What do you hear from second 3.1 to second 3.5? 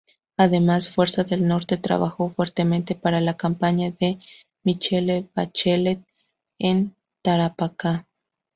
la